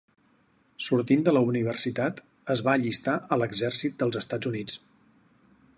[0.85, 2.23] Sortint de la universitat
[2.55, 4.81] es va allistar a l'exèrcit dels Estats Units.